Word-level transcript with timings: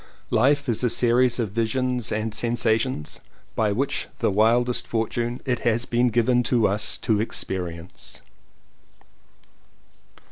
Life 0.31 0.67
is 0.67 0.83
a 0.83 0.89
series 0.89 1.37
of 1.37 1.51
visions 1.51 2.11
and 2.11 2.33
sensations 2.33 3.19
which 3.55 4.07
by 4.15 4.17
the 4.17 4.31
wildest 4.31 4.87
fortune 4.87 5.41
it 5.45 5.59
has 5.59 5.85
been 5.85 6.07
given 6.07 6.43
us 6.65 6.97
to 7.03 7.21
experience. 7.21 8.19